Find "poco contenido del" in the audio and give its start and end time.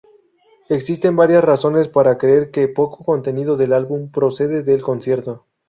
2.67-3.71